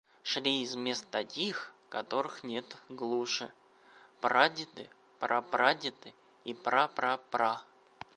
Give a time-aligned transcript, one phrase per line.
[0.23, 3.53] Шли из мест таких, которых нету глуше,—
[4.19, 4.89] прадеды,
[5.19, 7.61] прапрадеды и пра пра пра!..